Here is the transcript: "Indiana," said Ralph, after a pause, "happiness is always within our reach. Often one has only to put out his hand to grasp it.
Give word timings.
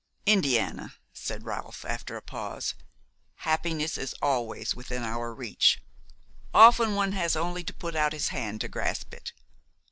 "Indiana," 0.25 0.95
said 1.13 1.45
Ralph, 1.45 1.85
after 1.85 2.17
a 2.17 2.23
pause, 2.23 2.73
"happiness 3.35 3.99
is 3.99 4.15
always 4.19 4.73
within 4.73 5.03
our 5.03 5.31
reach. 5.31 5.79
Often 6.55 6.95
one 6.95 7.11
has 7.11 7.35
only 7.35 7.63
to 7.63 7.71
put 7.75 7.95
out 7.95 8.11
his 8.11 8.29
hand 8.29 8.61
to 8.61 8.67
grasp 8.67 9.13
it. 9.13 9.31